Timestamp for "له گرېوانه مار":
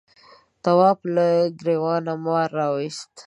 1.15-2.49